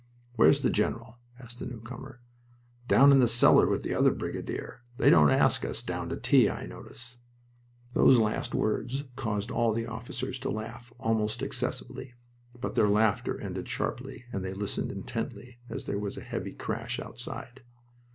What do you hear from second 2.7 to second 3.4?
"Down in the